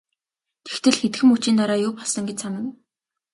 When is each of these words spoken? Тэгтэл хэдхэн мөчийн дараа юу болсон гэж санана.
Тэгтэл 0.65 0.95
хэдхэн 1.01 1.27
мөчийн 1.29 1.55
дараа 1.59 1.79
юу 1.87 1.93
болсон 1.97 2.23
гэж 2.27 2.37
санана. 2.41 2.71